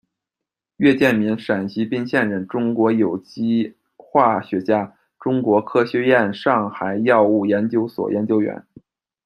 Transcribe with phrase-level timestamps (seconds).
[0.77, 8.65] 岳建民，陕西彬县人，中国有机化学家，中国科学院上海药物研究所研究员。